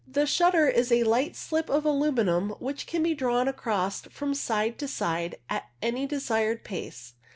The 0.07 0.25
shutter 0.25 0.67
is 0.67 0.91
a 0.91 1.03
light 1.03 1.35
slip 1.35 1.69
of 1.69 1.85
aluminium, 1.85 2.55
which 2.57 2.87
can 2.87 3.03
be 3.03 3.13
drawn 3.13 3.47
across 3.47 4.01
from 4.01 4.33
side 4.33 4.79
to 4.79 4.87
side 4.87 5.35
at 5.47 5.65
any 5.79 6.07
desired 6.07 6.63
pace. 6.63 7.13